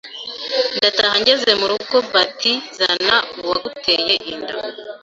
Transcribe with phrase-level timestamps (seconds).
[0.75, 4.53] ndataha ngeze mu rugo bati zana uwaguteye inda